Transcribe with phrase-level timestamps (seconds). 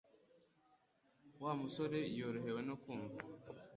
[1.41, 3.19] Wa musore yorohewe no kumva